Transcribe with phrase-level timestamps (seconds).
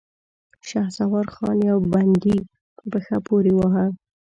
[0.67, 2.37] شهسوار خان يو بندي
[2.75, 3.85] په پښه پورې واهه.